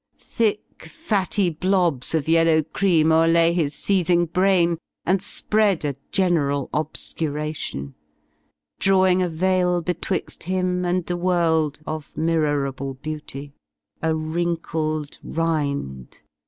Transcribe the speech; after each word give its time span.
Thick 0.17 0.85
fatty 0.87 1.51
blobs 1.51 2.15
Of 2.15 2.27
yellow 2.27 2.63
cream 2.63 3.11
overlay 3.11 3.53
his 3.53 3.75
seething 3.75 4.25
brain 4.25 4.79
And 5.05 5.21
spread 5.21 5.85
a 5.85 5.95
general 6.11 6.71
obscuration; 6.73 7.93
Drawing 8.79 9.21
a 9.21 9.29
veil 9.29 9.79
betwixt 9.83 10.41
him 10.45 10.85
and 10.85 11.05
the 11.05 11.17
world 11.17 11.81
Of 11.85 12.17
mirror 12.17 12.65
able 12.65 12.95
beauty— 12.95 13.53
a 14.01 14.15
wrinkled 14.15 15.19
rind. 15.21 16.17